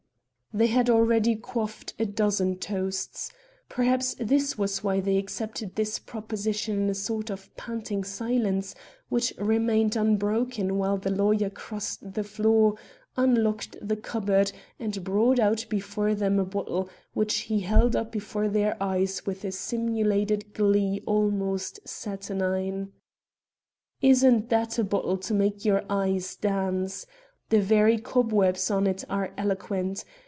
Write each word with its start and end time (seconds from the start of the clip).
They 0.53 0.67
had 0.67 0.89
already 0.89 1.37
quaffed 1.37 1.93
a 1.97 2.05
dozen 2.05 2.57
toasts. 2.57 3.31
Perhaps 3.69 4.15
this 4.19 4.57
was 4.57 4.83
why 4.83 4.99
they 4.99 5.15
accepted 5.17 5.75
this 5.77 5.97
proposition 5.97 6.77
in 6.81 6.89
a 6.89 6.93
sort 6.93 7.29
of 7.29 7.55
panting 7.55 8.03
silence, 8.03 8.75
which 9.07 9.33
remained 9.37 9.95
unbroken 9.95 10.77
while 10.77 10.97
the 10.97 11.09
lawyer 11.09 11.49
crossed 11.49 12.15
the 12.15 12.25
floor, 12.25 12.75
unlocked 13.15 13.77
the 13.81 13.95
cupboard 13.95 14.51
and 14.77 15.05
brought 15.05 15.39
out 15.39 15.65
before 15.69 16.13
them 16.13 16.37
a 16.37 16.43
bottle 16.43 16.89
which 17.13 17.33
he 17.47 17.61
held 17.61 17.95
up 17.95 18.11
before 18.11 18.49
their 18.49 18.75
eyes 18.83 19.25
with 19.25 19.45
a 19.45 19.53
simulated 19.53 20.53
glee 20.53 21.01
almost 21.05 21.79
saturnine. 21.87 22.91
"Isn't 24.01 24.49
that 24.49 24.77
a 24.77 24.83
bottle 24.83 25.15
to 25.19 25.33
make 25.33 25.63
your 25.63 25.83
eyes 25.89 26.35
dance? 26.35 27.05
The 27.47 27.61
very 27.61 27.97
cobwebs 27.97 28.69
on 28.69 28.85
it 28.85 29.05
are 29.09 29.31
eloquent. 29.37 30.03